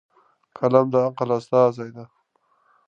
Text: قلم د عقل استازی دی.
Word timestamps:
قلم 0.57 0.85
د 0.93 0.95
عقل 1.07 1.29
استازی 1.37 1.89
دی. 1.95 2.05